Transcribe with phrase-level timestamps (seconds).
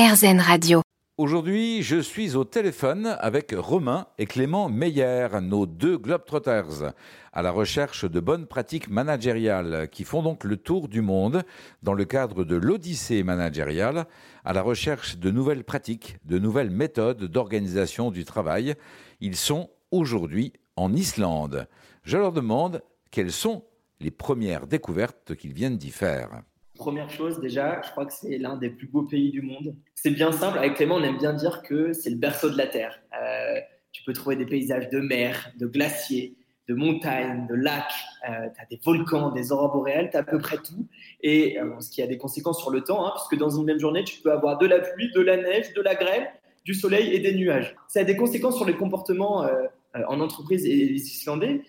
[0.00, 0.80] RZN Radio.
[1.18, 6.94] Aujourd'hui, je suis au téléphone avec Romain et Clément Meyer, nos deux Globetrotters,
[7.34, 11.42] à la recherche de bonnes pratiques managériales qui font donc le tour du monde
[11.82, 14.06] dans le cadre de l'Odyssée managériale,
[14.46, 18.76] à la recherche de nouvelles pratiques, de nouvelles méthodes d'organisation du travail.
[19.20, 21.68] Ils sont aujourd'hui en Islande.
[22.04, 23.66] Je leur demande quelles sont
[24.00, 26.40] les premières découvertes qu'ils viennent d'y faire.
[26.80, 29.76] Première chose, déjà, je crois que c'est l'un des plus beaux pays du monde.
[29.94, 30.56] C'est bien simple.
[30.56, 33.02] Avec Clément, on aime bien dire que c'est le berceau de la Terre.
[33.12, 33.60] Euh,
[33.92, 36.38] tu peux trouver des paysages de mer, de glaciers,
[36.70, 37.92] de montagnes, de lacs.
[38.26, 40.88] Euh, tu as des volcans, des aurores boréales, tu as à peu près tout.
[41.20, 43.78] Et euh, ce qui a des conséquences sur le temps, hein, puisque dans une même
[43.78, 46.30] journée, tu peux avoir de la pluie, de la neige, de la grêle,
[46.64, 47.76] du soleil et des nuages.
[47.88, 49.46] Ça a des conséquences sur les comportements
[49.94, 51.60] en entreprise et les Islandais,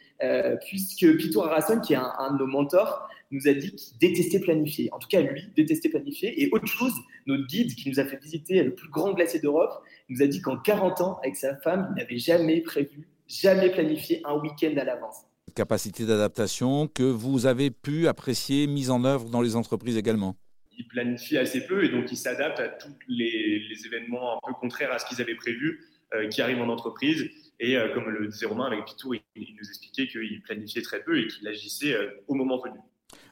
[0.67, 4.39] puisque Pitou Arason, qui est un, un de nos mentors, nous a dit qu'il détestait
[4.39, 4.89] planifier.
[4.91, 6.41] En tout cas, lui, détestait planifier.
[6.41, 6.94] Et autre chose,
[7.25, 10.41] notre guide qui nous a fait visiter le plus grand glacier d'Europe nous a dit
[10.41, 14.83] qu'en 40 ans, avec sa femme, il n'avait jamais prévu, jamais planifié un week-end à
[14.83, 15.25] l'avance.
[15.55, 20.36] Capacité d'adaptation que vous avez pu apprécier, mise en œuvre dans les entreprises également
[20.77, 24.92] il planifie assez peu et donc il s'adapte à tous les, événements un peu contraires
[24.92, 27.30] à ce qu'ils avaient prévu euh, qui arrivent en entreprise.
[27.62, 31.20] Et euh, comme le disait Romain avec Pitou, il, nous expliquait qu'il planifiait très peu
[31.20, 32.80] et qu'il agissait euh, au moment venu.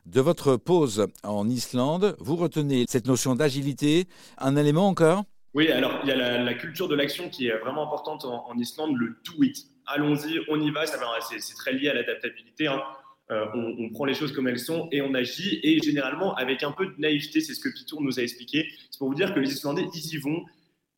[0.06, 4.06] De votre pause en Islande, vous retenez cette notion d'agilité.
[4.38, 5.24] Un élément encore?
[5.56, 8.96] Oui, alors il y a la, culture de l'action qui est vraiment importante en, Islande,
[8.98, 9.58] le do it.
[9.88, 12.68] Allons-y, on y va, c'est très lié à l'adaptabilité.
[12.68, 12.84] Hein.
[13.32, 16.72] Euh, on, prend les choses comme elles sont et on agit, et généralement avec un
[16.72, 18.68] peu de naïveté, c'est ce que Pitour nous a expliqué.
[18.92, 20.46] C'est pour vous dire que les Islandais, ils y vont,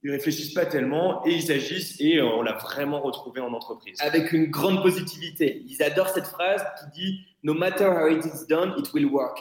[0.03, 3.97] ils réfléchissent pas tellement et ils agissent et euh, on l'a vraiment retrouvé en entreprise.
[4.01, 5.63] Avec une grande positivité.
[5.67, 9.37] Ils adorent cette phrase qui dit No matter how it is done, it will work.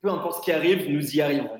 [0.00, 1.58] Peu importe ce qui arrive, nous y arriverons.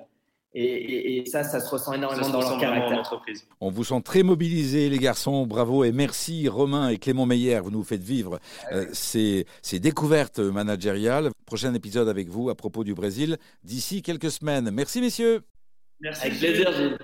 [0.54, 2.98] Et, ça, ça se ressent énormément dans leur caractère.
[2.98, 3.46] entreprise.
[3.60, 5.46] On vous sent très mobilisés, les garçons.
[5.46, 7.60] Bravo et merci, Romain et Clément Meyer.
[7.60, 8.38] Vous nous faites vivre
[8.70, 11.30] euh, ces, ces, découvertes managériales.
[11.46, 14.70] Prochain épisode avec vous à propos du Brésil d'ici quelques semaines.
[14.70, 15.40] Merci, messieurs.
[16.00, 16.26] Merci.
[16.26, 16.98] Avec plaisir, Gilles.